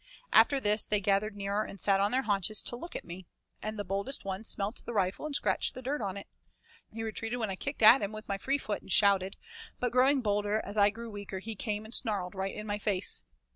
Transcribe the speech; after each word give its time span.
After 0.33 0.59
this 0.59 0.83
they 0.83 0.99
gathered 0.99 1.35
nearer 1.35 1.63
and 1.63 1.79
sat 1.79 1.99
on 1.99 2.09
their 2.09 2.23
haunches 2.23 2.63
to 2.63 2.75
look 2.75 2.95
at 2.95 3.05
me, 3.05 3.27
and 3.61 3.77
the 3.77 3.83
boldest 3.83 4.25
one 4.25 4.43
smelt 4.43 4.81
the 4.83 4.93
rifle 4.95 5.27
and 5.27 5.35
scratched 5.35 5.75
dirt 5.75 6.01
on 6.01 6.17
it. 6.17 6.25
He 6.91 7.03
retreated 7.03 7.37
when 7.37 7.51
I 7.51 7.55
kicked 7.55 7.83
at 7.83 8.01
him 8.01 8.11
with 8.11 8.27
my 8.27 8.39
free 8.39 8.57
foot 8.57 8.81
and 8.81 8.91
shouted, 8.91 9.35
but 9.79 9.91
growing 9.91 10.21
bolder 10.21 10.59
as 10.65 10.75
I 10.75 10.89
grew 10.89 11.11
weaker 11.11 11.37
he 11.37 11.53
came 11.55 11.85
and 11.85 11.93
snarled 11.93 12.33
right 12.33 12.55
in 12.55 12.65
my 12.65 12.79
face. 12.79 13.21